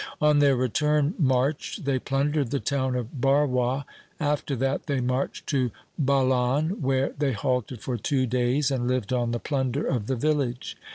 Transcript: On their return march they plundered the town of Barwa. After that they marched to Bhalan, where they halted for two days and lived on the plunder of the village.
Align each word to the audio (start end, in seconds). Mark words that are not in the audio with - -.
On 0.19 0.39
their 0.39 0.55
return 0.55 1.13
march 1.19 1.79
they 1.83 1.99
plundered 1.99 2.49
the 2.49 2.59
town 2.59 2.95
of 2.95 3.21
Barwa. 3.21 3.85
After 4.19 4.55
that 4.55 4.87
they 4.87 4.99
marched 4.99 5.45
to 5.49 5.69
Bhalan, 5.99 6.81
where 6.81 7.13
they 7.19 7.33
halted 7.33 7.81
for 7.81 7.97
two 7.97 8.25
days 8.25 8.71
and 8.71 8.87
lived 8.87 9.13
on 9.13 9.29
the 9.29 9.37
plunder 9.37 9.85
of 9.85 10.07
the 10.07 10.15
village. 10.15 10.75